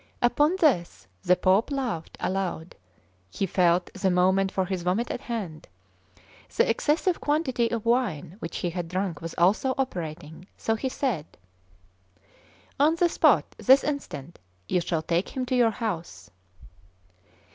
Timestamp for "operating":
9.77-10.47